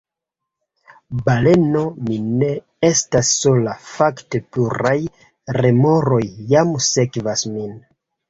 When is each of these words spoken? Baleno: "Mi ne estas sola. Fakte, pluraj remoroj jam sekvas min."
Baleno: 1.27 1.81
"Mi 2.07 2.15
ne 2.29 2.47
estas 2.87 3.29
sola. 3.43 3.75
Fakte, 3.91 4.41
pluraj 4.55 4.95
remoroj 5.59 6.23
jam 6.55 6.73
sekvas 6.89 7.45
min." 7.59 7.77